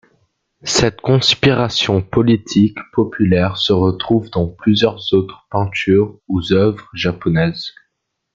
Cette 0.63 0.99
conspiration 0.99 2.01
politique 2.01 2.75
populaire 2.91 3.57
se 3.57 3.71
retrouve 3.71 4.31
dans 4.31 4.47
plusieurs 4.47 5.13
autres 5.13 5.45
peintures 5.51 6.17
ou 6.27 6.41
œuvres 6.53 6.89
japonaises. 6.95 7.69